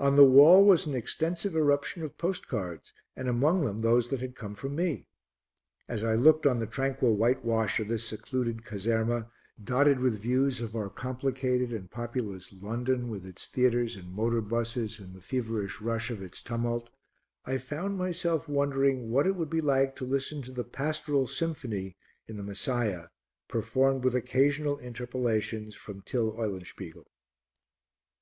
On 0.00 0.16
the 0.16 0.24
wall 0.24 0.64
was 0.64 0.86
an 0.86 0.94
extensive 0.94 1.54
eruption 1.54 2.02
of 2.02 2.16
postcards 2.16 2.94
and 3.14 3.28
among 3.28 3.66
them 3.66 3.80
those 3.80 4.08
that 4.08 4.22
had 4.22 4.34
come 4.34 4.54
from 4.54 4.74
me. 4.74 5.04
As 5.86 6.02
I 6.02 6.14
looked 6.14 6.46
on 6.46 6.58
the 6.58 6.66
tranquil 6.66 7.14
whitewash 7.16 7.78
of 7.78 7.88
this 7.88 8.04
secluded 8.08 8.64
caserma, 8.64 9.30
dotted 9.62 10.00
with 10.00 10.22
views 10.22 10.62
of 10.62 10.74
our 10.74 10.88
complicated 10.88 11.70
and 11.70 11.90
populous 11.90 12.50
London, 12.50 13.10
with 13.10 13.26
its 13.26 13.46
theatres 13.46 13.94
and 13.94 14.10
motor 14.10 14.40
buses 14.40 14.98
and 14.98 15.12
the 15.14 15.20
feverish 15.20 15.82
rush 15.82 16.08
of 16.10 16.22
its 16.22 16.42
tumult, 16.42 16.88
I 17.44 17.58
found 17.58 17.98
myself 17.98 18.48
wondering 18.48 19.10
what 19.10 19.26
it 19.26 19.36
would 19.36 19.50
be 19.50 19.60
like 19.60 19.96
to 19.96 20.06
listen 20.06 20.40
to 20.44 20.50
the 20.50 20.64
Pastoral 20.64 21.26
Symphony 21.26 21.94
in 22.26 22.38
the 22.38 22.42
Messiah, 22.42 23.08
performed 23.48 24.02
with 24.02 24.14
occasional 24.14 24.78
interpolations 24.78 25.74
from 25.74 26.00
Till 26.00 26.32
Eulenspiegel. 26.38 27.04